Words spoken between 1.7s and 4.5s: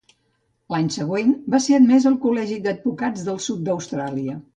admès al col·legi d'advocats del sud d'Austràlia.